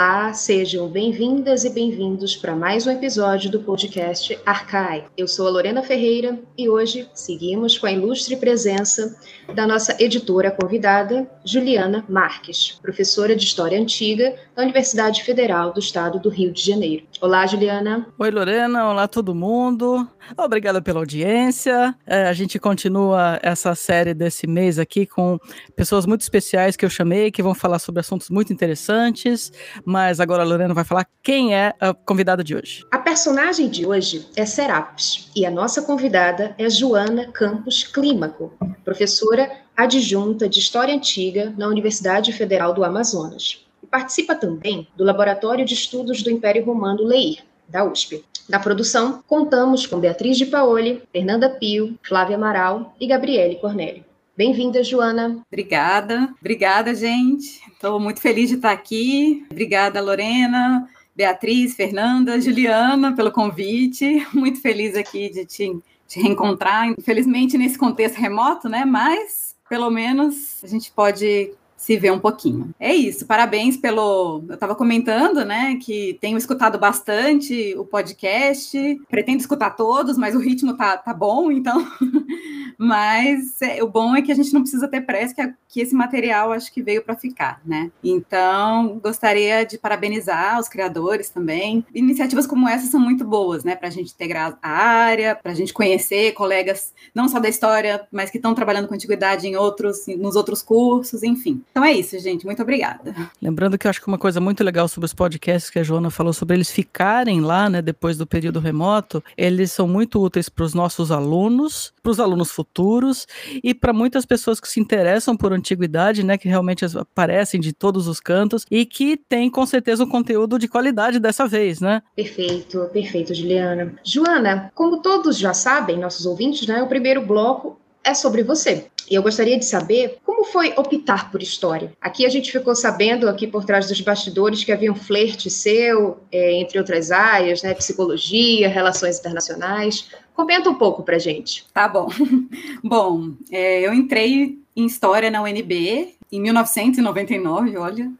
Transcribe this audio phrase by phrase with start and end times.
[0.00, 5.04] Olá, sejam bem-vindas e bem-vindos para mais um episódio do podcast Arcai.
[5.14, 9.14] Eu sou a Lorena Ferreira e hoje seguimos com a ilustre presença
[9.54, 16.18] da nossa editora convidada, Juliana Marques, professora de História Antiga da Universidade Federal do Estado
[16.18, 17.04] do Rio de Janeiro.
[17.20, 18.06] Olá, Juliana.
[18.18, 18.88] Oi, Lorena.
[18.88, 20.08] Olá, todo mundo.
[20.36, 21.94] Obrigada pela audiência.
[22.06, 25.38] É, a gente continua essa série desse mês aqui com
[25.74, 29.52] pessoas muito especiais que eu chamei, que vão falar sobre assuntos muito interessantes.
[29.84, 32.84] Mas agora a Lorena vai falar quem é a convidada de hoje.
[32.90, 38.52] A personagem de hoje é Serapis e a nossa convidada é Joana Campos Clímaco,
[38.84, 43.66] professora adjunta de História Antiga na Universidade Federal do Amazonas.
[43.82, 48.22] E participa também do Laboratório de Estudos do Império Romano Leir, da USP.
[48.50, 54.04] Na produção, contamos com Beatriz de Paoli, Fernanda Pio, Flávia Amaral e Gabriele Cornélio.
[54.36, 55.40] Bem-vinda, Joana.
[55.46, 57.60] Obrigada, obrigada, gente.
[57.72, 59.46] Estou muito feliz de estar aqui.
[59.52, 64.26] Obrigada, Lorena, Beatriz, Fernanda, Juliana, pelo convite.
[64.34, 66.88] Muito feliz aqui de te, te reencontrar.
[66.88, 68.84] Infelizmente, nesse contexto remoto, né?
[68.84, 72.74] Mas, pelo menos, a gente pode se ver um pouquinho.
[72.78, 74.44] É isso, parabéns pelo.
[74.46, 80.38] Eu estava comentando, né, que tenho escutado bastante o podcast, pretendo escutar todos, mas o
[80.38, 81.82] ritmo tá, tá bom, então.
[82.76, 85.94] mas é, o bom é que a gente não precisa ter pressa, que, que esse
[85.94, 87.90] material acho que veio para ficar, né?
[88.04, 91.84] Então, gostaria de parabenizar os criadores também.
[91.94, 95.54] Iniciativas como essa são muito boas, né, para a gente integrar a área, para a
[95.54, 100.06] gente conhecer colegas não só da história, mas que estão trabalhando com antiguidade em outros,
[100.06, 101.62] nos outros cursos, enfim.
[101.70, 102.44] Então é isso, gente.
[102.44, 103.14] Muito obrigada.
[103.40, 106.10] Lembrando que eu acho que uma coisa muito legal sobre os podcasts que a Joana
[106.10, 110.64] falou sobre eles ficarem lá, né, depois do período remoto, eles são muito úteis para
[110.64, 113.26] os nossos alunos, para os alunos futuros
[113.62, 118.08] e para muitas pessoas que se interessam por antiguidade, né, que realmente aparecem de todos
[118.08, 122.02] os cantos e que tem com certeza um conteúdo de qualidade dessa vez, né?
[122.16, 123.94] Perfeito, perfeito, Juliana.
[124.04, 128.86] Joana, como todos já sabem, nossos ouvintes, né, o primeiro bloco é sobre você.
[129.10, 131.92] E eu gostaria de saber como foi optar por história.
[132.00, 136.18] Aqui a gente ficou sabendo, aqui por trás dos bastidores, que havia um flerte seu,
[136.30, 137.74] é, entre outras áreas, né?
[137.74, 140.08] Psicologia, relações internacionais.
[140.32, 141.66] Comenta um pouco pra gente.
[141.74, 142.08] Tá bom.
[142.84, 148.12] bom, é, eu entrei em História na UNB em 1999, olha.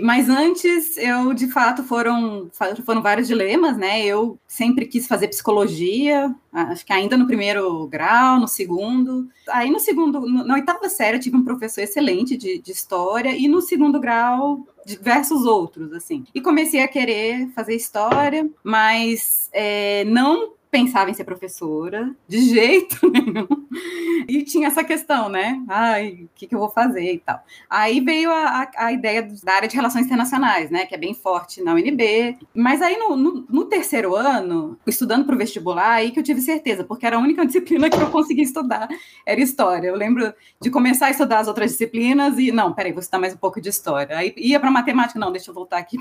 [0.00, 2.50] Mas antes, eu de fato foram
[2.84, 4.04] foram vários dilemas, né?
[4.04, 9.28] Eu sempre quis fazer psicologia, acho que ainda no primeiro grau, no segundo.
[9.48, 13.46] Aí no segundo, na oitava série, eu tive um professor excelente de, de história e
[13.46, 16.24] no segundo grau diversos outros, assim.
[16.34, 22.98] E comecei a querer fazer história, mas é, não pensava em ser professora, de jeito
[23.10, 23.48] nenhum.
[24.28, 25.62] E tinha essa questão, né?
[25.68, 27.42] Ai, o que, que eu vou fazer e tal.
[27.70, 30.84] Aí veio a, a, a, ideia da área de relações internacionais, né?
[30.84, 32.36] Que é bem forte na UNB.
[32.54, 36.42] Mas aí no, no, no terceiro ano, estudando para o vestibular, aí que eu tive
[36.42, 38.86] certeza, porque era a única disciplina que eu conseguia estudar,
[39.24, 39.88] era história.
[39.88, 43.32] Eu lembro de começar a estudar as outras disciplinas e, não, peraí, vou estudar mais
[43.32, 44.18] um pouco de história.
[44.18, 45.96] Aí ia para matemática, não, deixa eu voltar aqui.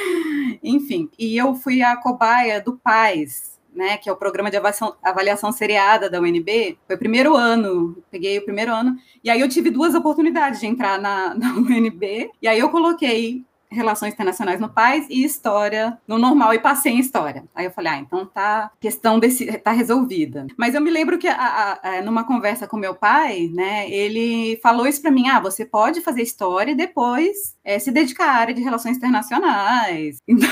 [0.62, 4.96] Enfim, e eu fui a cobaia do PAIS, né, que é o programa de avaliação,
[5.02, 9.48] avaliação seriada da UNB, foi o primeiro ano, peguei o primeiro ano, e aí eu
[9.48, 14.68] tive duas oportunidades de entrar na, na UNB, e aí eu coloquei Relações Internacionais no
[14.68, 17.44] PAIS e História no normal e passei em História.
[17.54, 20.46] Aí eu falei, ah, então tá, questão desse, tá resolvida.
[20.56, 24.58] Mas eu me lembro que a, a, a, numa conversa com meu pai, né, ele
[24.62, 28.36] falou isso para mim, ah, você pode fazer História e depois é, se dedicar à
[28.36, 30.18] área de Relações Internacionais.
[30.28, 30.48] Então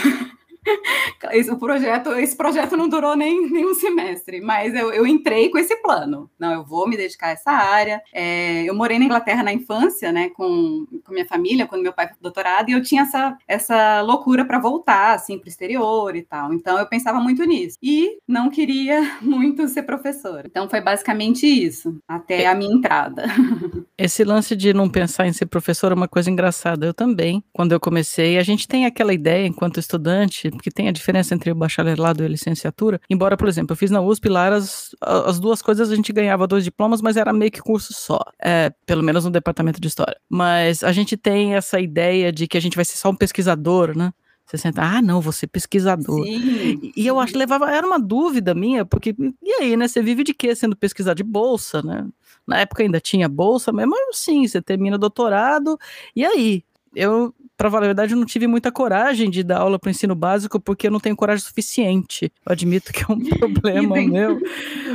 [1.50, 5.58] o projeto, esse projeto não durou nem, nem um semestre, mas eu, eu entrei com
[5.58, 6.30] esse plano.
[6.38, 8.02] Não, eu vou me dedicar a essa área.
[8.12, 12.08] É, eu morei na Inglaterra na infância, né, com, com minha família, quando meu pai
[12.08, 16.22] foi doutorado, e eu tinha essa, essa loucura para voltar, assim, para o exterior e
[16.22, 16.52] tal.
[16.52, 17.76] Então eu pensava muito nisso.
[17.82, 20.46] E não queria muito ser professora.
[20.46, 23.24] Então foi basicamente isso, até a minha entrada.
[23.98, 26.86] Esse lance de não pensar em ser professora é uma coisa engraçada.
[26.86, 30.92] Eu também, quando eu comecei, a gente tem aquela ideia, enquanto estudante, porque tem a
[30.92, 33.00] diferença entre o bacharelado e a licenciatura.
[33.08, 36.46] Embora, por exemplo, eu fiz na USP lá, as, as duas coisas a gente ganhava
[36.46, 40.16] dois diplomas, mas era meio que curso só, é, pelo menos no departamento de história.
[40.28, 43.96] Mas a gente tem essa ideia de que a gente vai ser só um pesquisador,
[43.96, 44.12] né?
[44.44, 46.24] Você senta, ah, não, você pesquisador.
[46.26, 46.92] Sim.
[46.94, 49.88] E eu acho que levava, era uma dúvida minha, porque, e aí, né?
[49.88, 51.14] Você vive de quê sendo pesquisador?
[51.14, 52.06] De bolsa, né?
[52.46, 55.78] Na época ainda tinha bolsa, mas sim, você termina doutorado,
[56.14, 56.64] e aí?
[56.94, 59.90] Eu para falar a verdade, eu não tive muita coragem de dar aula para o
[59.90, 62.32] ensino básico porque eu não tenho coragem suficiente.
[62.44, 64.40] Eu admito que é um problema meu,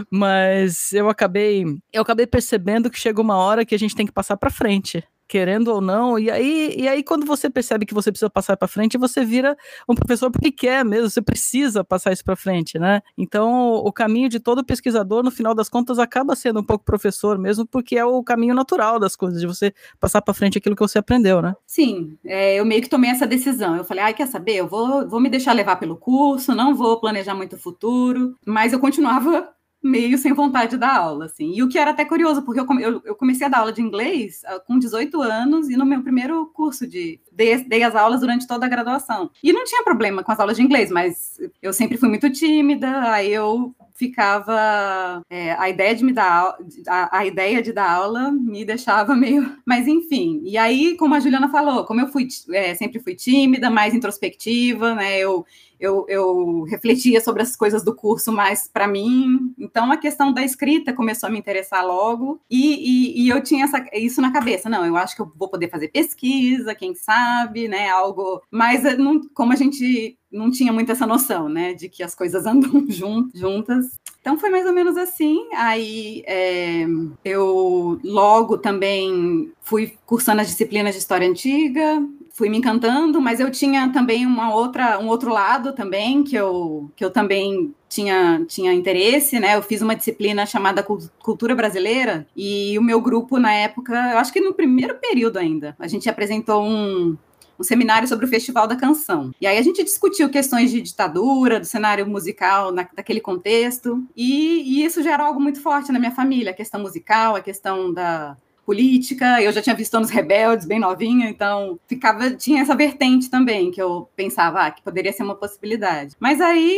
[0.10, 4.12] mas eu acabei, eu acabei percebendo que chega uma hora que a gente tem que
[4.12, 5.04] passar para frente.
[5.28, 6.18] Querendo ou não.
[6.18, 9.58] E aí, e aí quando você percebe que você precisa passar para frente, você vira
[9.88, 13.02] um professor porque quer mesmo, você precisa passar isso para frente, né?
[13.18, 17.38] Então, o caminho de todo pesquisador, no final das contas, acaba sendo um pouco professor
[17.38, 20.82] mesmo, porque é o caminho natural das coisas, de você passar para frente aquilo que
[20.82, 21.56] você aprendeu, né?
[21.66, 23.76] Sim, é, eu meio que tomei essa decisão.
[23.76, 24.56] Eu falei, ah, quer saber?
[24.56, 28.74] Eu vou, vou me deixar levar pelo curso, não vou planejar muito o futuro, mas
[28.74, 29.50] eu continuava
[29.88, 31.54] meio sem vontade de dar aula, assim.
[31.54, 33.82] E o que era até curioso, porque eu, eu, eu, comecei a dar aula de
[33.82, 37.20] inglês ah, com 18 anos e no meu primeiro curso de...
[37.32, 39.30] Dei, dei, as aulas durante toda a graduação.
[39.44, 43.12] E não tinha problema com as aulas de inglês, mas eu sempre fui muito tímida,
[43.12, 46.56] aí eu ficava é, a ideia de me dar
[46.88, 51.20] a, a, ideia de dar aula me deixava meio mas enfim e aí como a
[51.20, 55.44] Juliana falou como eu fui é, sempre fui tímida mais introspectiva né eu
[55.80, 59.54] eu, eu refletia sobre as coisas do curso mais para mim.
[59.58, 63.66] Então, a questão da escrita começou a me interessar logo, e, e, e, eu tinha
[63.66, 64.70] essa, isso na cabeça.
[64.70, 67.90] Não, eu acho que eu vou poder fazer pesquisa, quem sabe, né?
[67.90, 68.42] Algo.
[68.50, 72.14] Mas, eh, não, como a gente não tinha muito essa noção, né, de que as
[72.14, 72.86] coisas andam
[73.34, 73.98] juntas.
[74.20, 75.48] Então foi mais ou menos assim.
[75.56, 76.86] Aí é,
[77.24, 82.06] eu logo também fui cursando as disciplinas de história antiga,
[82.38, 86.92] fui me encantando, mas eu tinha também uma outra, um outro lado também que eu,
[86.96, 89.56] que eu também tinha, tinha interesse, né?
[89.56, 94.32] Eu fiz uma disciplina chamada Cultura Brasileira e o meu grupo na época, eu acho
[94.32, 97.18] que no primeiro período ainda, a gente apresentou um,
[97.60, 99.32] um seminário sobre o Festival da Canção.
[99.42, 104.62] E aí a gente discutiu questões de ditadura, do cenário musical na, daquele contexto, e,
[104.62, 108.38] e isso gera algo muito forte na minha família, a questão musical, a questão da,
[108.68, 113.72] política, eu já tinha visto Anos Rebeldes, bem novinha, então ficava, tinha essa vertente também,
[113.72, 116.18] que eu pensava ah, que poderia ser uma possibilidade.
[116.20, 116.78] Mas aí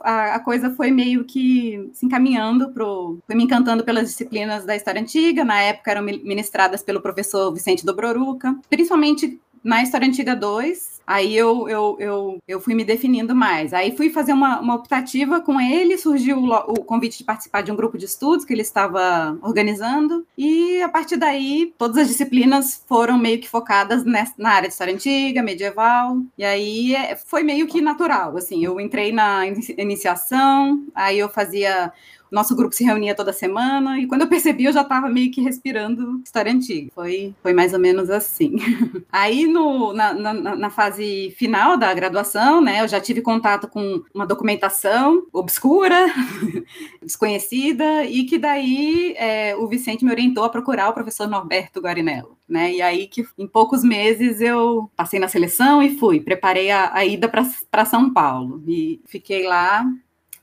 [0.00, 4.98] a, coisa foi meio que se encaminhando pro, foi me encantando pelas disciplinas da história
[5.00, 11.36] antiga, na época eram ministradas pelo professor Vicente Dobroruca, principalmente na História Antiga 2, aí
[11.36, 13.72] eu, eu, eu, eu fui me definindo mais.
[13.72, 17.70] Aí fui fazer uma, uma optativa com ele, surgiu o, o, convite de participar de
[17.70, 22.82] um grupo de estudos que ele estava organizando, e a partir daí todas as disciplinas
[22.86, 27.42] foram meio que focadas nessa, na área de História Antiga, medieval, e aí é, foi
[27.42, 31.92] meio que natural, assim, eu entrei na iniciação, aí eu fazia
[32.30, 35.40] nosso grupo se reunia toda semana e quando eu percebi eu já estava meio que
[35.40, 36.90] respirando história antiga.
[36.94, 38.56] Foi, foi mais ou menos assim.
[39.10, 44.02] Aí no, na, na, na, fase final da graduação, né, eu já tive contato com
[44.14, 46.06] uma documentação obscura,
[47.02, 52.36] desconhecida e que daí é, o Vicente me orientou a procurar o professor Norberto Guarinello.
[52.48, 52.74] Né?
[52.74, 57.04] E aí que em poucos meses eu passei na seleção e fui, preparei a, a
[57.04, 59.84] ida para São Paulo e fiquei lá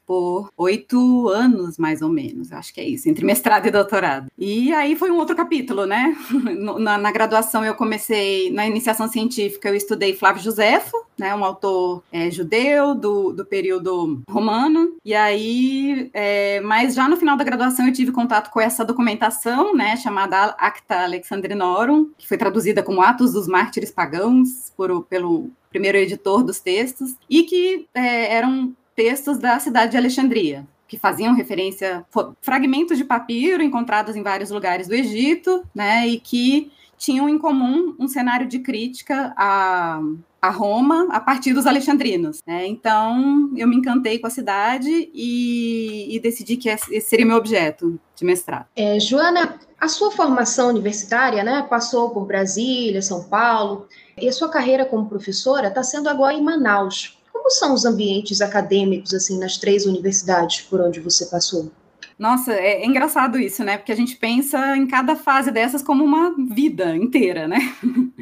[0.06, 4.28] por oito anos, mais ou menos, acho que é isso, entre mestrado e doutorado.
[4.38, 6.16] E aí foi um outro capítulo, né?
[6.80, 12.04] Na, na graduação eu comecei, na iniciação científica, eu estudei Flávio Josefo, né, um autor
[12.12, 17.88] é, judeu do, do período romano, e aí, é, mas já no final da graduação
[17.88, 23.34] eu tive contato com essa documentação, né, chamada Acta Alexandrinorum, que foi traduzida como Atos
[23.34, 29.60] dos Mártires Pagãos, por, pelo primeiro editor dos textos, e que é, eram textos da
[29.60, 32.06] cidade de Alexandria, que faziam referência
[32.42, 37.96] fragmentos de papiro encontrados em vários lugares do Egito, né, e que tinham em comum
[38.00, 40.00] um cenário de crítica a,
[40.42, 42.42] a Roma a partir dos alexandrinos.
[42.48, 42.66] Né?
[42.68, 48.00] Então, eu me encantei com a cidade e, e decidi que esse seria meu objeto
[48.16, 48.68] de mestrado.
[48.76, 54.48] É, Joana, a sua formação universitária né, passou por Brasília, São Paulo, e a sua
[54.48, 57.18] carreira como professora está sendo agora em Manaus.
[57.44, 61.70] Como são os ambientes acadêmicos assim nas três universidades por onde você passou?
[62.18, 63.78] Nossa, é, é, engraçado isso, né?
[63.78, 67.60] Porque a gente pensa em cada fase dessas como uma vida inteira, né?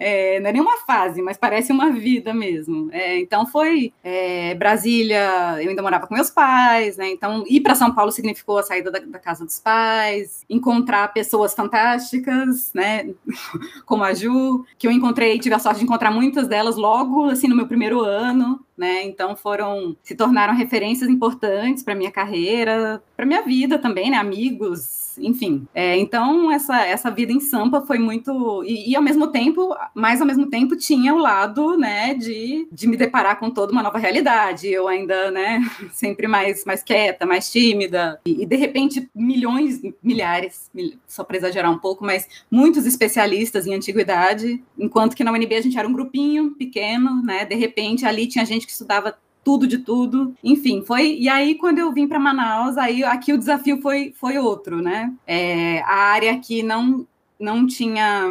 [0.00, 2.88] É, não é nenhuma fase, mas parece uma vida mesmo.
[2.92, 7.10] É, então foi é, Brasília, eu ainda morava com meus pais, né?
[7.10, 11.52] Então ir para São Paulo significou a saída da, da, casa dos pais, encontrar pessoas
[11.52, 13.12] fantásticas, né?
[13.84, 17.48] Como a Ju, que eu encontrei, tive a sorte de encontrar muitas delas logo assim
[17.48, 19.02] no meu primeiro ano né?
[19.04, 24.16] Então foram se tornaram referências importantes para minha carreira, para minha vida também, né?
[24.16, 25.66] Amigos, enfim.
[25.74, 30.20] É, então essa essa vida em Sampa foi muito e, e, ao mesmo tempo, mais
[30.20, 33.98] ao mesmo tempo tinha o lado, né, de, de me deparar com toda uma nova
[33.98, 34.68] realidade.
[34.68, 35.60] Eu ainda, né,
[35.92, 41.36] sempre mais mais quieta, mais tímida e, e de repente milhões, milhares, mil, só para
[41.36, 45.88] exagerar um pouco, mas muitos especialistas em antiguidade, enquanto que na UNB a gente era
[45.88, 47.44] um grupinho pequeno, né?
[47.44, 49.16] De repente ali tinha gente que estudava
[49.48, 51.16] tudo de tudo, enfim, foi.
[51.18, 55.10] E aí, quando eu vim para Manaus, aí aqui o desafio foi, foi outro, né?
[55.26, 57.06] É, a área aqui não
[57.40, 58.24] não tinha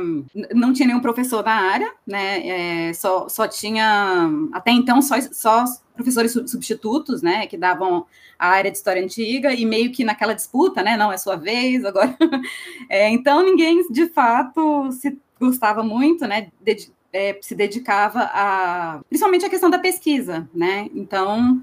[0.54, 2.90] não tinha nenhum professor na área, né?
[2.90, 7.48] É, só, só tinha até então só, só professores substitutos, né?
[7.48, 8.06] Que davam
[8.38, 10.96] a área de história antiga e meio que naquela disputa, né?
[10.98, 12.16] Não é sua vez agora.
[12.90, 16.52] É, então ninguém de fato se gostava muito, né?
[16.62, 20.88] De, é, se dedicava a principalmente a questão da pesquisa, né?
[20.94, 21.62] Então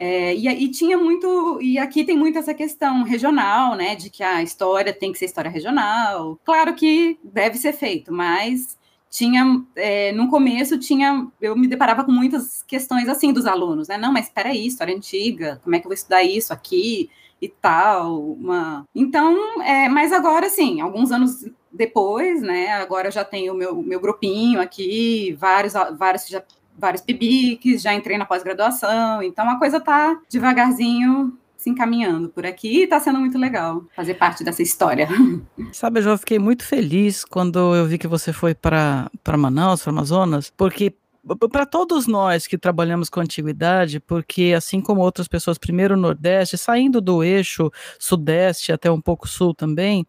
[0.00, 4.22] é, e, e, tinha muito, e aqui tem muito essa questão regional, né, de que
[4.22, 6.38] a história tem que ser história regional.
[6.44, 8.78] Claro que deve ser feito, mas
[9.10, 13.98] tinha, é, no começo tinha, eu me deparava com muitas questões assim dos alunos, né?
[13.98, 17.10] Não, mas espera aí, história antiga, como é que eu vou estudar isso aqui
[17.42, 18.84] e tal, uma...
[18.94, 22.72] Então, é, mas agora sim, alguns anos depois, né?
[22.72, 26.42] Agora eu já tenho o meu, meu grupinho aqui, vários, vários já
[26.78, 32.84] vários PIBICs, já entrei na pós-graduação, então a coisa tá devagarzinho se encaminhando por aqui
[32.84, 35.08] e tá sendo muito legal fazer parte dessa história.
[35.72, 40.52] Sabe, eu fiquei muito feliz quando eu vi que você foi para Manaus, para Amazonas,
[40.56, 40.94] porque
[41.36, 46.56] para todos nós que trabalhamos com antiguidade, porque assim como outras pessoas, primeiro o Nordeste,
[46.56, 50.06] saindo do eixo Sudeste até um pouco Sul também,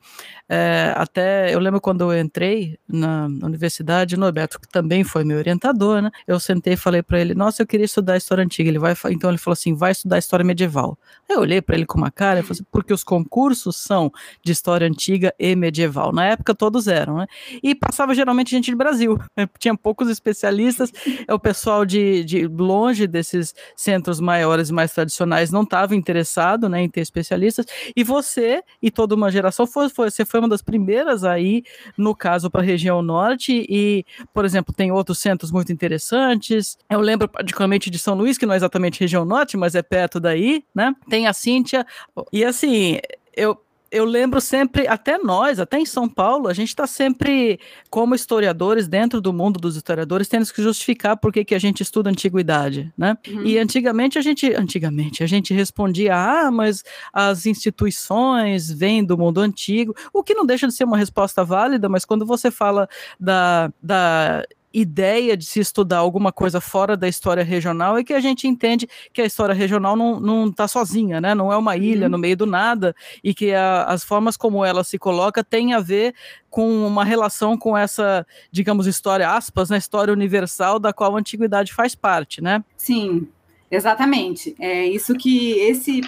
[0.48, 5.38] é, até eu lembro quando eu entrei na, universidade, o Norberto, que também foi meu
[5.38, 6.10] orientador, né?
[6.28, 8.70] Eu sentei e falei para ele: Nossa, eu queria estudar história antiga.
[8.70, 10.98] Ele vai, então ele falou assim: Vai estudar história medieval.
[11.28, 14.12] Eu olhei para ele com uma cara e falei assim, Porque os concursos são
[14.44, 16.12] de história antiga e medieval.
[16.12, 17.28] Na época todos eram, né?
[17.62, 19.20] E passava geralmente gente de Brasil.
[19.60, 20.92] Tinha poucos especialistas
[21.28, 26.68] é o pessoal de, de longe desses centros maiores e mais tradicionais não estava interessado
[26.68, 30.50] né, em ter especialistas, e você e toda uma geração foi, foi, você foi uma
[30.50, 31.64] das primeiras aí,
[31.98, 36.78] no caso, para a região norte, e, por exemplo, tem outros centros muito interessantes.
[36.90, 40.20] Eu lembro particularmente de São Luís, que não é exatamente região norte, mas é perto
[40.20, 40.94] daí, né?
[41.10, 41.86] Tem a Cíntia,
[42.32, 43.00] e assim,
[43.36, 43.58] eu
[43.92, 48.88] eu lembro sempre, até nós, até em São Paulo, a gente está sempre, como historiadores,
[48.88, 52.92] dentro do mundo dos historiadores, tendo que justificar por que, que a gente estuda antiguidade,
[52.98, 53.18] né?
[53.28, 53.44] Uhum.
[53.44, 59.40] E antigamente a gente, antigamente, a gente respondia, ah, mas as instituições vêm do mundo
[59.40, 62.88] antigo, o que não deixa de ser uma resposta válida, mas quando você fala
[63.20, 64.44] da, da
[64.74, 68.88] ideia de se estudar alguma coisa fora da história regional é que a gente entende
[69.12, 71.34] que a história regional não está sozinha, né?
[71.34, 72.12] não é uma ilha uhum.
[72.12, 75.80] no meio do nada, e que a, as formas como ela se coloca tem a
[75.80, 76.14] ver
[76.50, 79.78] com uma relação com essa, digamos, história, aspas, na né?
[79.80, 82.64] história universal da qual a antiguidade faz parte, né?
[82.78, 83.28] Sim,
[83.70, 84.56] exatamente.
[84.60, 86.02] É isso que esse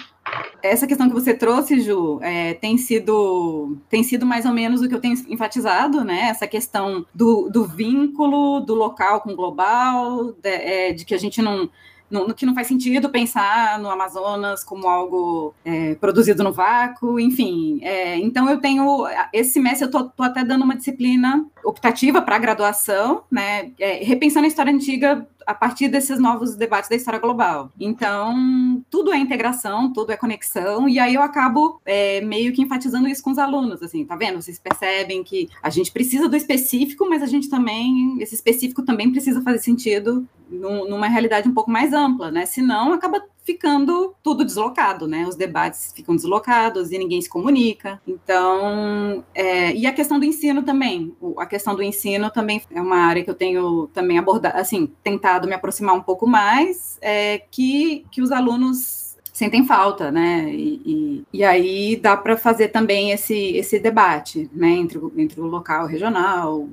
[0.62, 4.88] essa questão que você trouxe, Ju, é, tem sido tem sido mais ou menos o
[4.88, 6.28] que eu tenho enfatizado, né?
[6.28, 11.18] Essa questão do, do vínculo do local com o global, de, é, de que a
[11.18, 11.68] gente não
[12.12, 17.80] no, que não faz sentido pensar no Amazonas como algo é, produzido no vácuo, enfim.
[17.82, 22.38] É, então eu tenho esse semestre eu tô, tô, até dando uma disciplina optativa para
[22.38, 23.70] graduação, né?
[23.80, 27.70] É, repensando a história antiga a partir desses novos debates da história global.
[27.78, 33.08] Então, tudo é integração, tudo é conexão, e aí eu acabo é, meio que enfatizando
[33.08, 34.40] isso com os alunos, assim, tá vendo?
[34.40, 39.10] Vocês percebem que a gente precisa do específico, mas a gente também, esse específico também
[39.10, 42.44] precisa fazer sentido numa realidade um pouco mais ampla, né?
[42.44, 45.26] Senão acaba ficando tudo deslocado, né?
[45.26, 48.00] Os debates ficam deslocados e ninguém se comunica.
[48.06, 51.14] Então, é, e a questão do ensino também.
[51.38, 55.48] A questão do ensino também é uma área que eu tenho também abordado, assim, tentado
[55.48, 60.48] me aproximar um pouco mais, é, que, que os alunos sentem falta, né?
[60.52, 64.68] E, e, e aí dá para fazer também esse, esse debate, né?
[64.70, 66.68] Entre, entre o local regional,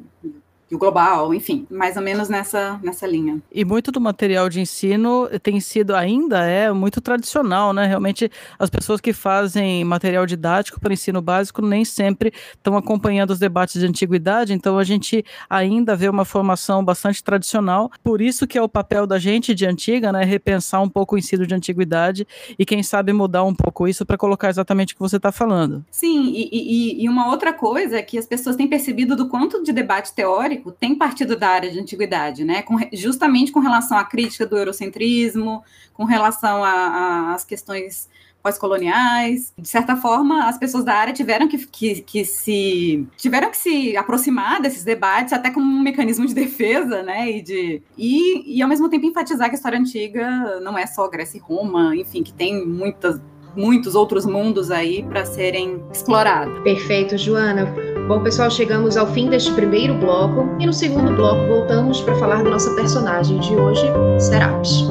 [0.70, 3.42] e o global, enfim, mais ou menos nessa, nessa linha.
[3.52, 7.86] E muito do material de ensino tem sido, ainda é, muito tradicional, né?
[7.86, 13.40] Realmente, as pessoas que fazem material didático para ensino básico nem sempre estão acompanhando os
[13.40, 18.58] debates de antiguidade, então a gente ainda vê uma formação bastante tradicional, por isso que
[18.58, 20.24] é o papel da gente de antiga, né?
[20.24, 24.18] Repensar um pouco o ensino de antiguidade e quem sabe mudar um pouco isso para
[24.18, 25.84] colocar exatamente o que você está falando.
[25.90, 29.64] Sim, e, e, e uma outra coisa é que as pessoas têm percebido do quanto
[29.64, 32.62] de debate teórico histórico tem partido da área de antiguidade, né?
[32.62, 35.64] Com, justamente com relação à crítica do eurocentrismo,
[35.94, 38.10] com relação às questões
[38.42, 39.54] pós-coloniais.
[39.58, 43.98] De certa forma, as pessoas da área tiveram que, que, que, se tiveram que se
[43.98, 47.30] aproximar desses debates até como um mecanismo de defesa, né?
[47.30, 51.08] E, de, e, e ao mesmo tempo enfatizar que a história antiga não é só
[51.10, 53.20] Grécia e Roma, enfim, que tem muitas
[53.60, 56.58] muitos outros mundos aí para serem explorados.
[56.64, 57.66] Perfeito, Joana.
[58.08, 62.42] Bom, pessoal, chegamos ao fim deste primeiro bloco e no segundo bloco voltamos para falar
[62.42, 63.86] da nossa personagem de hoje,
[64.18, 64.86] Serapis.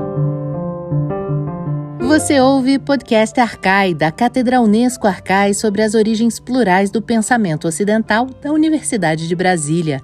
[2.00, 8.26] Você ouve podcast Arcai, da Cátedra Unesco Arcai sobre as origens plurais do pensamento ocidental
[8.42, 10.02] da Universidade de Brasília.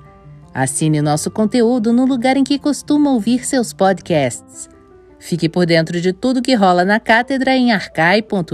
[0.53, 4.74] Assine nosso conteúdo no lugar em que costuma ouvir seus podcasts.
[5.25, 8.45] Fique por dentro de tudo que rola na cátedra em arcai.nb.br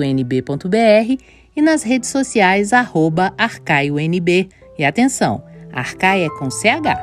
[1.57, 4.49] e nas redes sociais arroba arcaionb.
[4.79, 6.95] E atenção, Arcai é com CH.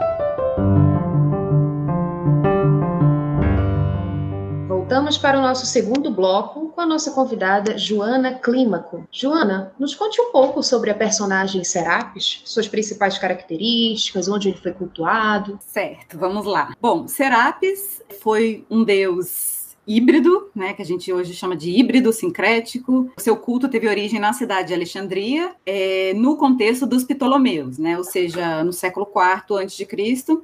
[4.70, 9.06] Voltamos para o nosso segundo bloco com a nossa convidada Joana Clímaco.
[9.12, 14.72] Joana, nos conte um pouco sobre a personagem Serapis, suas principais características, onde ele foi
[14.72, 15.60] cultuado.
[15.60, 16.74] Certo, vamos lá.
[16.82, 19.57] Bom, Serapis foi um deus
[19.88, 23.10] híbrido, né, que a gente hoje chama de híbrido sincrético.
[23.18, 27.98] O seu culto teve origem na cidade de Alexandria, é, no contexto dos Ptolomeus, né,
[27.98, 29.88] ou seja, no século IV a.C.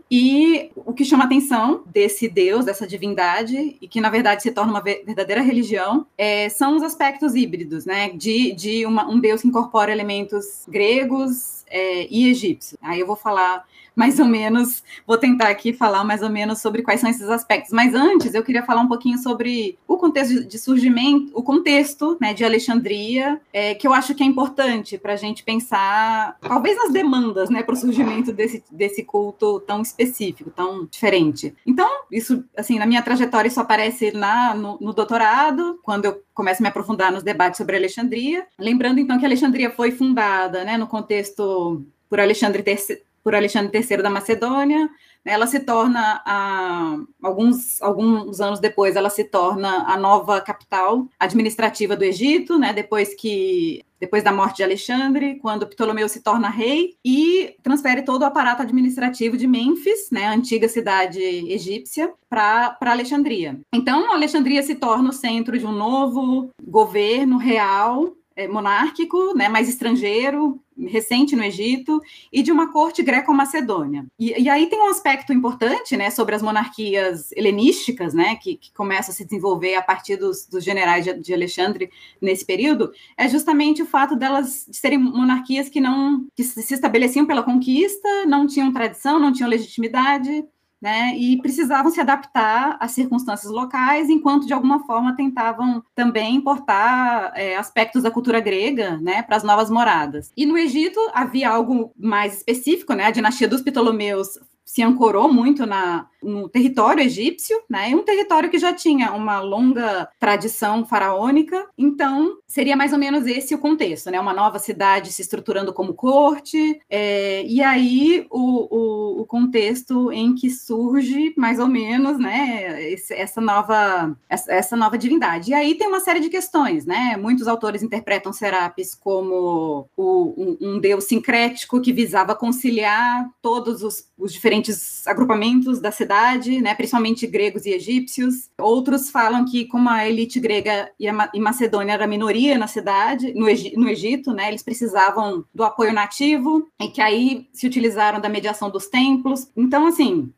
[0.09, 4.51] E o que chama a atenção desse deus, dessa divindade, e que na verdade se
[4.51, 9.41] torna uma verdadeira religião, é, são os aspectos híbridos, né, de, de uma, um deus
[9.41, 12.79] que incorpora elementos gregos é, e egípcios.
[12.81, 16.81] Aí eu vou falar mais ou menos, vou tentar aqui falar mais ou menos sobre
[16.81, 17.71] quais são esses aspectos.
[17.71, 22.33] Mas antes, eu queria falar um pouquinho sobre o contexto de surgimento, o contexto né,
[22.33, 26.91] de Alexandria, é, que eu acho que é importante para a gente pensar, talvez nas
[26.91, 31.53] demandas né, para o surgimento desse, desse culto tão específico, tão diferente.
[31.65, 36.61] Então, isso, assim, na minha trajetória, isso aparece lá no, no doutorado, quando eu começo
[36.61, 38.45] a me aprofundar nos debates sobre Alexandria.
[38.57, 44.03] Lembrando, então, que Alexandria foi fundada né, no contexto por Alexandre III por Alexandre III
[44.03, 44.89] da Macedônia.
[45.23, 51.07] Né, ela se torna, a, alguns, alguns anos depois, ela se torna a nova capital
[51.17, 56.49] administrativa do Egito, né, depois que depois da morte de Alexandre, quando Ptolomeu se torna
[56.49, 62.75] rei e transfere todo o aparato administrativo de Mênfis, né, a antiga cidade egípcia, para
[62.81, 63.57] Alexandria.
[63.71, 69.69] Então, Alexandria se torna o centro de um novo governo real é, monárquico, né, mais
[69.69, 72.01] estrangeiro, recente no Egito,
[72.31, 74.05] e de uma corte greco-macedônia.
[74.19, 78.73] E, e, aí tem um aspecto importante né, sobre as monarquias helenísticas, né, que, que
[78.73, 81.89] começam a se desenvolver a partir dos, dos generais de, de, Alexandre
[82.21, 87.25] nesse período, é justamente o fato delas de serem monarquias que não que se estabeleciam
[87.25, 90.45] pela conquista, não tinham tradição, não tinham legitimidade,
[90.83, 97.31] né, e precisavam se adaptar às circunstâncias locais, enquanto de alguma forma tentavam também importar
[97.35, 100.29] é, aspectos da cultura grega né, para as novas moradas.
[100.35, 105.65] E no Egito havia algo mais específico, né, a dinastia dos Ptolomeus se ancorou muito
[105.65, 107.87] na, no território egípcio, né?
[107.95, 111.67] Um território que já tinha uma longa tradição faraônica.
[111.77, 114.19] Então, seria mais ou menos esse o contexto, né?
[114.19, 120.35] Uma nova cidade se estruturando como corte, é, e aí o, o, o, contexto em
[120.35, 122.91] que surge mais ou menos, né?
[122.91, 125.51] Esse, essa nova essa, essa, nova divindade.
[125.51, 127.17] E aí tem uma série de questões, né?
[127.17, 134.07] Muitos autores interpretam Serapis como o, um, um deus sincrético que visava conciliar todos os,
[134.17, 138.49] os diferentes agrupamentos da cidade cidade, né, principalmente gregos e egípcios.
[138.59, 143.89] Outros falam que, como a elite grega e, Macedônia era minoria na cidade, no, no
[143.89, 148.87] Egito, né, eles precisavam do apoio nativo, e que aí se utilizaram da mediação dos
[148.87, 149.49] templos.
[149.57, 150.31] Então, assim,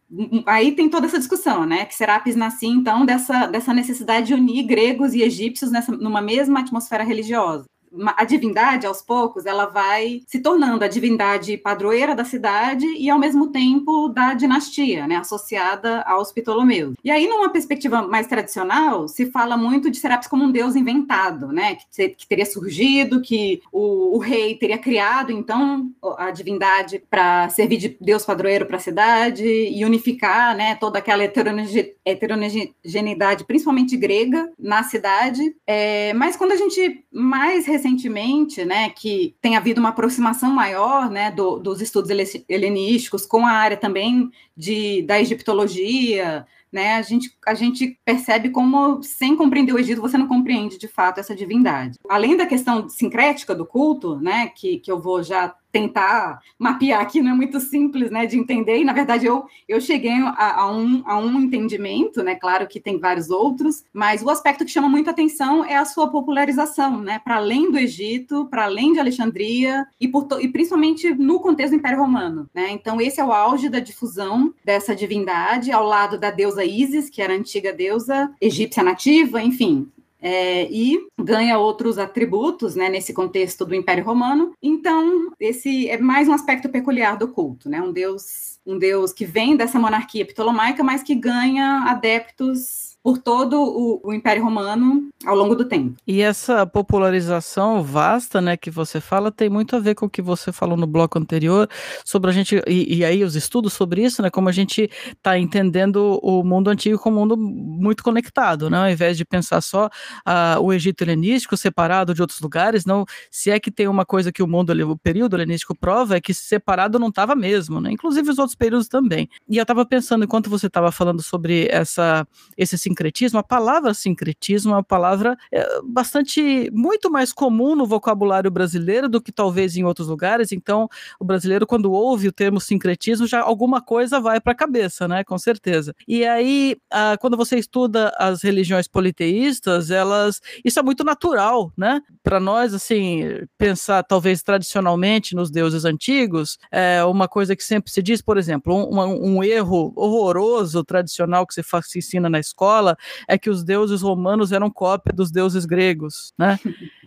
[0.46, 1.86] aí tem toda essa discussão, né?
[1.86, 6.60] Que Serapis nascia, então, dessa, dessa necessidade de unir gregos e egípcios nessa, numa mesma
[6.60, 7.66] atmosfera religiosa
[8.16, 13.20] a divindade, aos poucos, ela vai se tornando a divindade padroeira da cidade e, ao
[13.20, 16.96] mesmo tempo, da dinastia, né, associada aos Ptolomeus.
[17.04, 21.48] E aí, numa perspectiva mais tradicional, se fala muito de Serapis como um deus inventado,
[21.48, 27.50] né, que, que teria surgido, que o, o, rei teria criado, então, a divindade para
[27.50, 34.52] servir de deus padroeiro para a cidade e unificar, né, toda aquela heterogeneidade, principalmente grega,
[34.58, 35.56] na cidade.
[35.66, 41.30] É, mas quando a gente mais recentemente, né, que tem havido uma aproximação maior, né,
[41.32, 42.10] do, dos estudos
[42.50, 49.02] helenísticos com a área também de, da egiptologia, né, a gente, a gente percebe como,
[49.04, 51.98] sem compreender o Egito, você não compreende de fato essa divindade.
[52.10, 57.22] Além da questão sincrética do culto, né, que, que eu vou já tentar mapear aqui
[57.22, 60.72] não é muito simples, né, de entender, e na verdade eu, eu cheguei a, a,
[60.72, 64.88] um, a um entendimento, né, claro que tem vários outros, mas o aspecto que chama
[64.88, 69.86] muita atenção é a sua popularização, né, para além do Egito, para além de Alexandria,
[70.00, 73.68] e, por e principalmente no contexto do Império Romano, né, então esse é o auge
[73.68, 78.82] da difusão dessa divindade, ao lado da deusa Isis, que era a antiga deusa egípcia
[78.82, 84.54] nativa, enfim, é, e ganha outros atributos né, nesse contexto do Império Romano.
[84.62, 87.82] Então, esse é mais um aspecto peculiar do culto, né?
[87.82, 93.62] Um deus, um deus que vem dessa monarquia ptolomaica, mas que ganha adeptos por todo
[93.62, 95.96] o, o, Império Romano ao longo do tempo.
[96.08, 100.24] E essa popularização vasta, né, que você fala, tem muito a ver com o que
[100.24, 101.70] você falou no bloco anterior
[102.04, 105.38] sobre a gente e, e aí os estudos sobre isso, né, como a gente está
[105.38, 109.86] entendendo o mundo antigo como um mundo muito conectado, né, ao invés de pensar só
[109.86, 114.32] uh, o Egito helenístico separado de outros lugares, não, se é que tem uma coisa
[114.32, 118.32] que o mundo, o período helenístico prova é que separado não estava mesmo, né, inclusive
[118.32, 119.30] os outros períodos também.
[119.48, 124.72] E eu estava pensando enquanto você estava falando sobre essa esse sincretismo, a palavra sincretismo
[124.72, 129.84] é uma palavra é, bastante, muito mais comum no vocabulário brasileiro do que talvez em
[129.84, 130.52] outros lugares.
[130.54, 130.88] Então,
[131.20, 135.24] o brasileiro, quando ouve o termo sincretismo, já alguma coisa vai para a cabeça, né?
[135.24, 135.94] Com certeza.
[136.08, 140.40] E aí, ah, quando você estuda as religiões politeístas, elas.
[140.64, 142.02] Isso é muito natural, né?
[142.24, 143.24] Para nós, assim,
[143.58, 148.74] pensar talvez tradicionalmente nos deuses antigos, é uma coisa que sempre se diz, por exemplo,
[148.74, 152.85] um, um erro horroroso tradicional que se, faz, se ensina na escola
[153.28, 156.60] é que os deuses romanos eram cópia dos deuses gregos, né?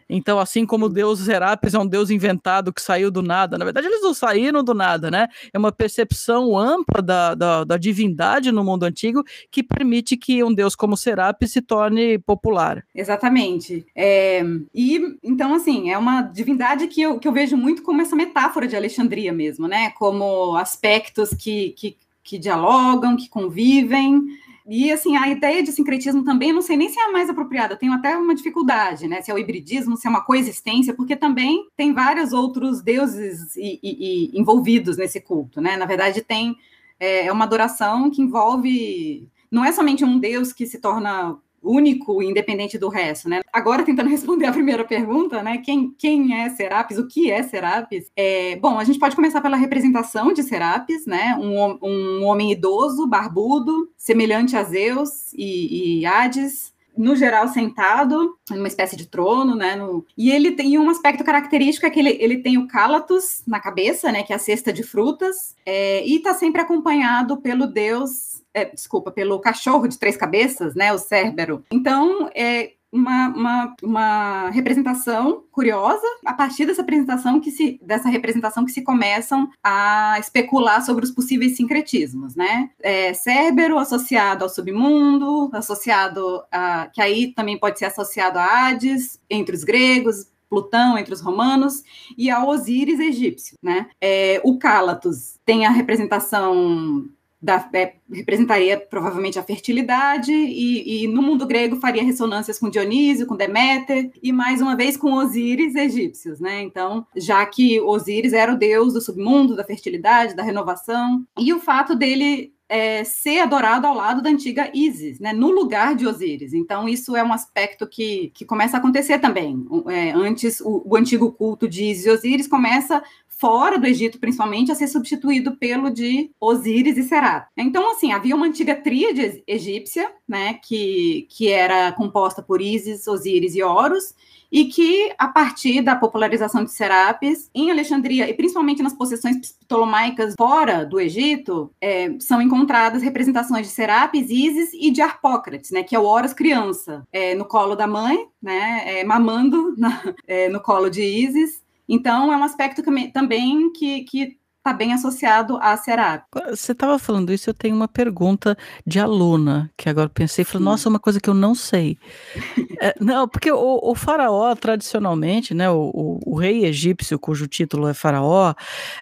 [0.08, 3.64] Então, assim como o deus Serapis é um deus inventado que saiu do nada, na
[3.64, 5.28] verdade eles não saíram do nada, né?
[5.52, 10.54] É uma percepção ampla da, da, da divindade no mundo antigo que permite que um
[10.54, 12.84] deus como Serapis se torne popular.
[12.94, 13.84] Exatamente.
[13.94, 14.42] É,
[14.74, 18.66] e, então, assim, é uma divindade que eu, que eu vejo muito como essa metáfora
[18.66, 19.90] de Alexandria mesmo, né?
[19.90, 24.22] Como aspectos que, que, que dialogam, que convivem,
[24.68, 27.74] e assim, a ideia de sincretismo também, não sei nem se é a mais apropriada,
[27.74, 29.22] tenho até uma dificuldade, né?
[29.22, 33.80] Se é o hibridismo, se é uma coexistência, porque também tem vários outros deuses e,
[33.82, 35.78] e, e envolvidos nesse culto, né?
[35.78, 36.54] Na verdade, tem
[37.00, 39.26] é, é uma adoração que envolve.
[39.50, 43.40] Não é somente um deus que se torna único, independente do resto, né?
[43.52, 45.58] Agora, tentando responder a primeira pergunta, né?
[45.58, 46.98] Quem, quem é Serapis?
[46.98, 48.10] O que é Serapis?
[48.16, 51.36] É, bom, a gente pode começar pela representação de Serapis, né?
[51.40, 58.66] Um, um homem idoso, barbudo, semelhante a Zeus e, e Hades, no geral sentado, numa
[58.66, 59.76] espécie de trono, né?
[59.76, 60.04] No...
[60.16, 64.10] E ele tem um aspecto característico é que ele, ele tem o cálatos na cabeça,
[64.10, 64.24] né?
[64.24, 69.10] Que é a cesta de frutas, é, e está sempre acompanhado pelo deus é, desculpa,
[69.10, 71.64] pelo cachorro de três cabeças, né, o Cérbero.
[71.70, 78.64] Então, é, uma, uma, uma, representação curiosa a partir dessa apresentação que se dessa representação
[78.64, 82.70] que se começam a especular sobre os possíveis sincretismos, né?
[82.80, 89.20] É, Cérbero associado ao submundo, associado a que aí também pode ser associado a Hades
[89.28, 91.82] entre os gregos, Plutão entre os romanos
[92.16, 93.90] e ao Osíris egípcio, né?
[94.00, 97.06] É, o Cálatos tem a representação
[97.40, 103.26] da, é, representaria provavelmente a fertilidade, e, e, no mundo grego faria ressonâncias com Dionísio,
[103.26, 106.62] com Deméter, e mais uma vez com Osíris egípcios, né?
[106.62, 111.60] Então, já que Osíris era o deus do submundo, da fertilidade, da renovação, e o
[111.60, 116.52] fato dele é, ser adorado ao lado da antiga Isis, né, no lugar de Osíris.
[116.52, 119.66] Então, isso é um aspecto que, que começa a acontecer também.
[119.88, 123.02] É, antes, o, o, antigo culto de Isis e Osíris começa
[123.38, 127.48] fora do Egito, principalmente, a ser substituído pelo de Osíris e Será.
[127.56, 133.54] Então, assim, havia uma antiga tríade egípcia, né, que, que era composta por Isis, Osíris
[133.54, 134.14] e Horus,
[134.50, 140.34] e que, a partir da popularização de Serapis em Alexandria, e principalmente nas possessões ptolomaicas
[140.36, 145.94] fora do Egito, é, são encontradas representações de Serapis, Isis e de Arpócrates, né, que
[145.94, 150.60] é o Horus criança, é, no colo da mãe, né, é, mamando na, é, no
[150.60, 155.76] colo de Isis, então, é um aspecto que, também que, que está bem associado à
[155.76, 156.24] Serap.
[156.50, 160.88] Você estava falando isso, eu tenho uma pergunta de aluna, que agora pensei, falei, nossa,
[160.88, 161.96] uma coisa que eu não sei.
[162.80, 167.88] é, não, porque o, o, faraó, tradicionalmente, né, o, o, o, rei egípcio, cujo título
[167.88, 168.54] é faraó,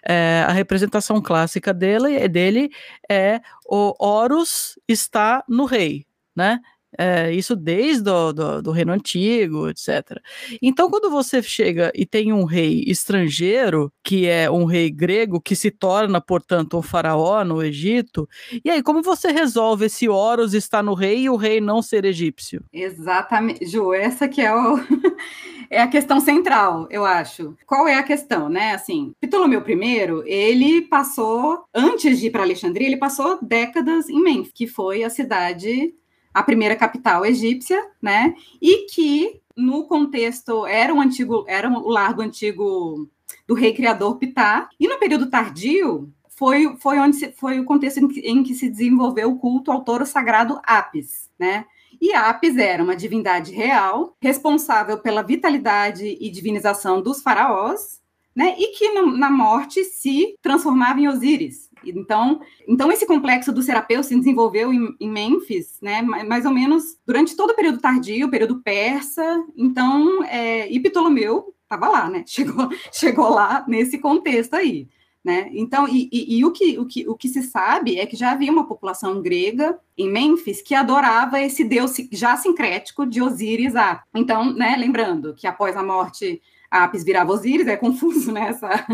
[0.07, 2.69] é, a representação clássica dele, dele
[3.09, 6.61] é o Horus está no rei, né?
[6.97, 10.21] É, isso desde o do, do, Reino Antigo, etc.
[10.61, 15.55] Então, quando você chega e tem um rei estrangeiro, que é um rei grego, que
[15.55, 18.27] se torna, portanto, um faraó no Egito,
[18.63, 22.05] e aí, como você resolve esse Horus estar no rei e o rei não ser
[22.05, 22.63] egípcio?
[22.71, 24.77] Exatamente, Ju, essa que é o.
[25.69, 27.55] é a questão central, eu acho.
[27.65, 28.73] Qual é a questão, né?
[28.73, 34.53] Assim, Ptolomeu I, ele passou, antes de ir para Alexandria, ele passou décadas em Mênfis,
[34.53, 35.93] que foi a cidade
[36.33, 38.35] a primeira capital egípcia, né?
[38.61, 43.09] E que no contexto era um antigo, era o lar do antigo
[43.47, 44.69] do rei criador Ptah.
[44.79, 48.53] E no período tardio foi, foi onde se, foi o contexto em que, em que
[48.53, 51.65] se desenvolveu o culto ao touro sagrado Apis, né?
[51.99, 57.99] E Apis era uma divindade real, responsável pela vitalidade e divinização dos faraós,
[58.37, 58.53] né?
[58.55, 61.71] E que na morte se transformava em Osíris.
[61.83, 66.03] Então, então esse complexo do Serapeu se desenvolveu em, em Mênfis, né?
[66.03, 69.43] Mais ou menos durante todo o período tardio, período persa.
[69.57, 72.23] Então, é, e Ptolomeu estava lá, né?
[72.27, 74.87] Chegou, chegou lá nesse contexto aí.
[75.25, 75.49] Né?
[75.51, 78.31] Então, e, e, e, o, que, o, que, o que se sabe é que já
[78.31, 84.03] havia uma população grega em Mênfis que adorava esse deus já sincrético de Osíris A.
[84.15, 88.49] Então, né, lembrando que após a morte Apis virava Osíris, é confuso, né?
[88.49, 88.85] Essa...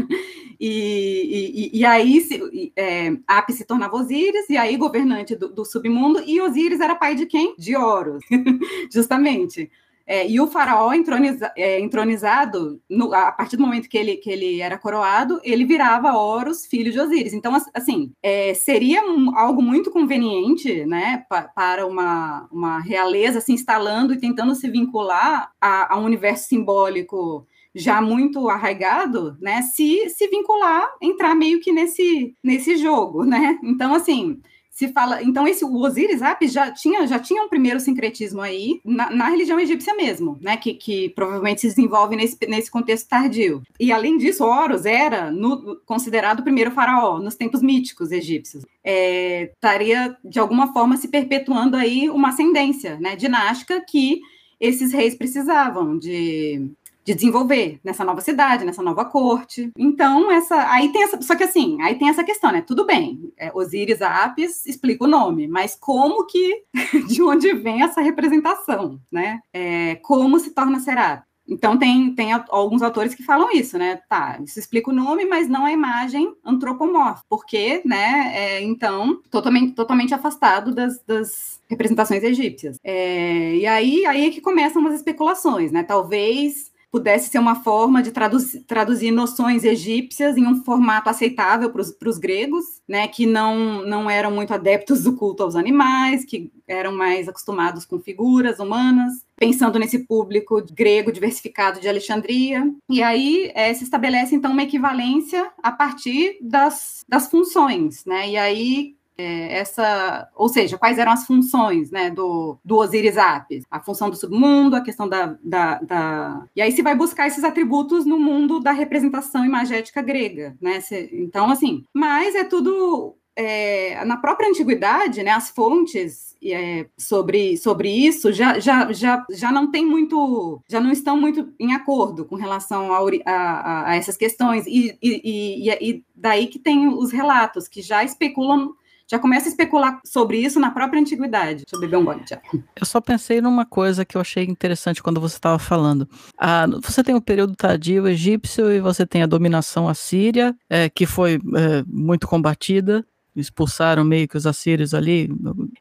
[0.60, 5.66] E, e, e aí se, é, Apis se tornava Osíris, e aí governante do, do
[5.66, 7.56] submundo, e Osíris era pai de quem?
[7.58, 8.24] De Horus,
[8.92, 9.70] justamente.
[10.06, 14.30] É, e o faraó entroniza, é, entronizado, no, a partir do momento que ele, que
[14.30, 17.34] ele era coroado, ele virava Horus, filho de Osíris.
[17.34, 23.54] Então, assim, é, seria um, algo muito conveniente né, pa, para uma, uma realeza se
[23.54, 30.10] instalando e tentando se vincular a, a um universo simbólico já muito arraigado, né, se,
[30.10, 33.58] se vincular, entrar meio que nesse, nesse jogo, né?
[33.64, 34.42] Então, assim,
[34.74, 35.22] se fala.
[35.22, 39.30] Então, esse o Osiris Apis já tinha, já tinha um primeiro sincretismo aí na, na
[39.30, 40.58] religião egípcia mesmo, né?
[40.58, 43.62] Que, que provavelmente se desenvolve nesse, nesse contexto tardio.
[43.80, 48.66] E além disso, Horus era no, considerado o primeiro faraó nos tempos míticos egípcios.
[48.84, 53.16] É, estaria de alguma forma se perpetuando aí uma ascendência, né?
[53.16, 54.22] Dinástica que
[54.60, 56.72] esses reis precisavam de
[57.04, 59.72] de desenvolver nessa nova cidade, nessa nova corte.
[59.78, 62.62] Então, essa aí tem essa, só que assim, aí tem essa questão, né?
[62.62, 66.64] Tudo bem, é, Osíris Apis explica o nome, mas como que,
[67.08, 69.40] de onde vem essa representação, né?
[69.54, 71.34] É, como se torna Serapis?
[71.48, 74.00] Então, tem, tem alguns autores que falam isso, né?
[74.08, 79.74] Tá, isso explica o nome, mas não a imagem antropomórfica, porque, né, é, então, totalmente,
[79.74, 82.78] totalmente afastado das, das representações egípcias.
[82.84, 85.84] É, e aí, aí é que começam as especulações, né?
[85.84, 91.82] Talvez pudesse ser uma forma de traduzir, traduzir noções egípcias em um formato aceitável para
[91.82, 96.96] os gregos, né, que não, não eram muito adeptos do culto aos animais, que eram
[96.96, 102.72] mais acostumados com figuras humanas, pensando nesse público grego diversificado de Alexandria.
[102.88, 108.38] E aí é, se estabelece, então, uma equivalência a partir das, das funções, né, e
[108.38, 113.64] aí é, essa, ou seja, quais eram as funções né, do, do Osiris Apis?
[113.70, 117.44] A função do submundo, a questão da, da, da, E aí se vai buscar esses
[117.44, 120.80] atributos no mundo da representação imagética grega, né?
[121.12, 123.16] Então, assim, mas é tudo.
[123.36, 129.52] É, na própria antiguidade, né, as fontes é, sobre, sobre isso já, já, já, já
[129.52, 134.18] não tem muito, já não estão muito em acordo com relação a, a, a essas
[134.18, 138.76] questões, e, e, e, e daí que tem os relatos que já especulam
[139.14, 141.66] já começa a especular sobre isso na própria antiguidade.
[141.66, 142.42] Deixa eu beber um gole já.
[142.76, 146.10] Eu só pensei numa coisa que eu achei interessante quando você estava falando.
[146.36, 151.06] Ah, você tem o período tardio egípcio e você tem a dominação assíria, é, que
[151.06, 155.30] foi é, muito combatida expulsaram meio que os assírios ali,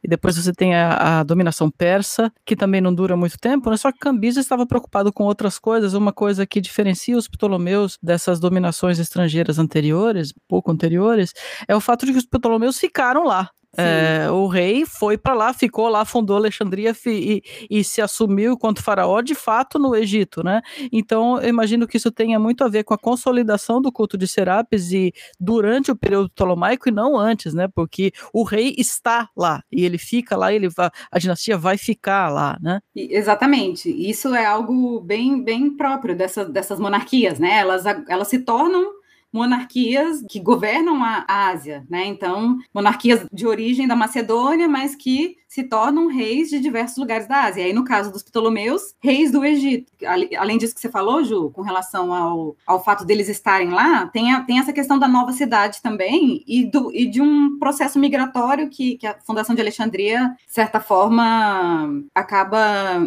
[0.02, 3.76] e depois você tem a, a, dominação persa, que também não dura muito tempo, né?
[3.76, 8.40] só que Cambyses estava preocupado com outras coisas, uma coisa que diferencia os Ptolomeus dessas
[8.40, 11.32] dominações estrangeiras anteriores, pouco anteriores,
[11.68, 15.54] é o fato de que os Ptolomeus ficaram lá, é, o rei foi para lá,
[15.54, 20.60] ficou lá, fundou Alexandria e, e, se assumiu quanto faraó de fato no Egito, né?
[20.92, 24.28] Então eu imagino que isso tenha muito a ver com a consolidação do culto de
[24.28, 27.66] Serapis e durante o período ptolomaico e não antes, né?
[27.66, 32.28] Porque o rei está lá e ele fica lá, ele vai, a dinastia vai ficar
[32.28, 32.80] lá, né?
[32.94, 33.88] Exatamente.
[33.88, 37.60] Isso é algo bem, bem próprio dessa, dessas monarquias, né?
[37.60, 39.01] Elas, elas se tornam
[39.32, 42.04] monarquias que governam a Ásia, né?
[42.04, 47.42] Então, monarquias de origem da Macedônia, mas que se tornam reis de diversos lugares da
[47.42, 47.60] Ásia.
[47.60, 49.92] E aí, no caso dos Ptolomeus, reis do Egito.
[50.38, 54.32] Além disso que você falou, Ju, com relação ao, ao fato deles estarem lá, tem,
[54.32, 58.70] a, tem essa questão da nova cidade também e, do, e de um processo migratório
[58.70, 63.06] que, que a Fundação de Alexandria, de certa forma, acaba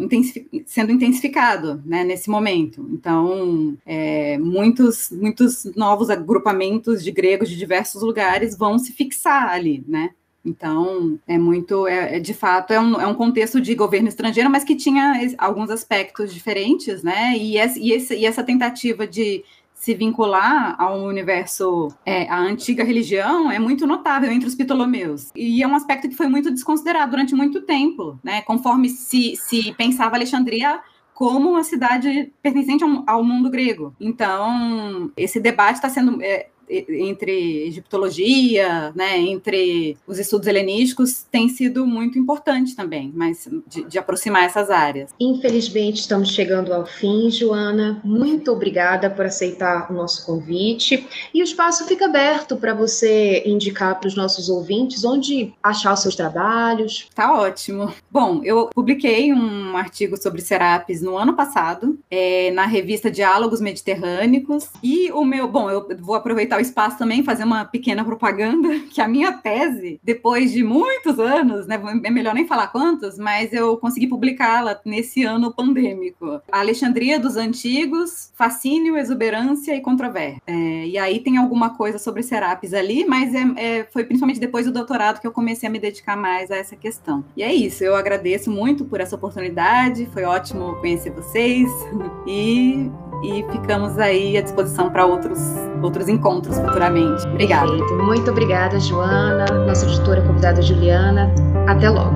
[0.68, 2.88] sendo intensificado né, nesse momento.
[2.92, 9.84] Então, é, muitos, muitos novos agrupamentos de gregos de diversos lugares vão se fixar ali,
[9.88, 10.12] né?
[10.46, 14.50] Então, é muito, é, é, de fato, é um, é um contexto de governo estrangeiro,
[14.50, 17.36] mas que tinha alguns aspectos diferentes, né?
[17.36, 22.84] E, esse, e, esse, e essa tentativa de se vincular ao universo, é, à antiga
[22.84, 25.32] religião, é muito notável entre os Ptolomeus.
[25.36, 28.42] E é um aspecto que foi muito desconsiderado durante muito tempo, né?
[28.44, 30.80] Conforme se, se pensava Alexandria
[31.16, 33.96] como uma cidade pertencente ao, ao mundo grego.
[34.00, 36.22] Então, esse debate está sendo.
[36.22, 43.84] É, entre egiptologia, né, entre os estudos helenísticos, tem sido muito importante também, mas de,
[43.84, 45.12] de aproximar essas áreas.
[45.20, 48.02] Infelizmente, estamos chegando ao fim, Joana.
[48.04, 51.08] Muito obrigada por aceitar o nosso convite.
[51.34, 56.02] E o espaço fica aberto para você indicar para os nossos ouvintes onde achar os
[56.02, 57.10] seus trabalhos.
[57.14, 57.94] Tá ótimo.
[58.10, 64.70] Bom, eu publiquei um artigo sobre Serapis no ano passado, é, na revista Diálogos Mediterrâneos.
[64.84, 69.02] E o meu, bom, eu vou aproveitar o espaço também fazer uma pequena propaganda, que
[69.02, 73.78] a minha tese, depois de muitos anos, né, é melhor nem falar quantos, mas eu
[73.78, 76.42] consegui publicá-la nesse ano pandêmico.
[76.52, 80.42] A Alexandria dos Antigos, Fascínio, Exuberância e Controvérsia.
[80.48, 84.66] É, e aí tem alguma coisa sobre Serapis ali, mas é, é, foi principalmente depois
[84.66, 87.24] do doutorado que eu comecei a me dedicar mais a essa questão.
[87.36, 91.70] E é isso, eu agradeço muito por essa oportunidade, foi ótimo conhecer vocês
[92.28, 92.90] e
[93.24, 95.40] e ficamos aí à disposição para outros,
[95.82, 97.26] outros encontros futuramente.
[97.28, 97.68] Obrigada.
[97.68, 98.04] Perfeito.
[98.04, 101.34] Muito obrigada, Joana, nossa editora convidada Juliana.
[101.68, 102.16] Até logo.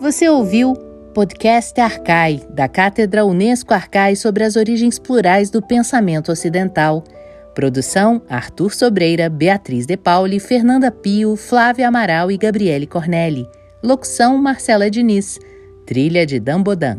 [0.00, 0.74] Você ouviu
[1.14, 7.04] Podcast Arcai, da Cátedra Unesco Arcai sobre as origens plurais do pensamento ocidental.
[7.54, 13.46] Produção: Arthur Sobreira, Beatriz De Pauli, Fernanda Pio, Flávia Amaral e Gabriele Cornelli.
[13.82, 15.38] Locução: Marcela Diniz.
[15.86, 16.98] Trilha de Dambodan.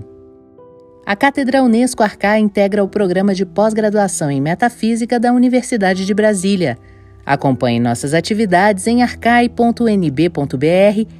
[1.06, 6.78] A Cátedra Unesco Arcai integra o programa de pós-graduação em Metafísica da Universidade de Brasília.
[7.26, 9.52] Acompanhe nossas atividades em arcai.nb.br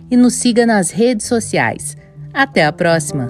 [0.10, 1.96] e nos siga nas redes sociais.
[2.34, 3.30] Até a próxima!